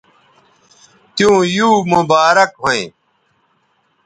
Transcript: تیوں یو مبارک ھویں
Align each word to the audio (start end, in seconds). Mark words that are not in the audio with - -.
تیوں 1.15 1.37
یو 1.55 1.69
مبارک 1.91 2.51
ھویں 2.61 2.85